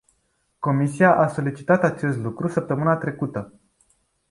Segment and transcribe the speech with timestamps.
[0.59, 3.53] Comisia a solicitat acest lucru săptămâna trecută.